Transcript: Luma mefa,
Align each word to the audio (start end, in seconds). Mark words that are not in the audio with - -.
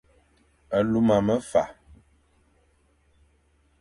Luma 0.89 1.17
mefa, 1.27 1.63